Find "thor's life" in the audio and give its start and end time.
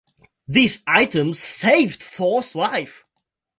2.01-3.05